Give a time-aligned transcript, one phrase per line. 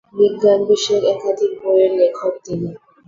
[0.13, 2.69] বিজ্ঞান বিষয়ক একাধিক বইয়ের লেখক তিনি।